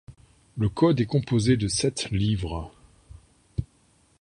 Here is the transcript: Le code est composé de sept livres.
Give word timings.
Le 0.57 0.67
code 0.67 0.99
est 0.99 1.05
composé 1.05 1.57
de 1.57 1.67
sept 1.67 2.09
livres. 2.09 2.71